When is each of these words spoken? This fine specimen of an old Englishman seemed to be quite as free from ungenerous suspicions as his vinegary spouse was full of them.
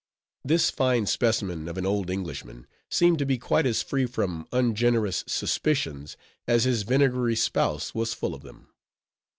This 0.43 0.71
fine 0.71 1.05
specimen 1.05 1.67
of 1.67 1.77
an 1.77 1.85
old 1.85 2.09
Englishman 2.09 2.65
seemed 2.89 3.19
to 3.19 3.25
be 3.27 3.37
quite 3.37 3.67
as 3.67 3.83
free 3.83 4.07
from 4.07 4.47
ungenerous 4.51 5.23
suspicions 5.27 6.17
as 6.47 6.63
his 6.63 6.81
vinegary 6.81 7.35
spouse 7.35 7.93
was 7.93 8.15
full 8.15 8.33
of 8.33 8.41
them. 8.41 8.69